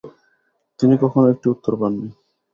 [0.79, 2.07] তিনি কখনও একটি উত্তর পাননি।